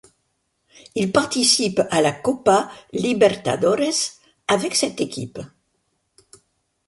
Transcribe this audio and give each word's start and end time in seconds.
Il 0.95 1.11
participe 1.11 1.83
à 1.91 2.01
la 2.01 2.11
Copa 2.11 2.71
Libertadores 2.91 4.17
avec 4.47 4.73
cette 4.73 4.99
équipe. 4.99 5.37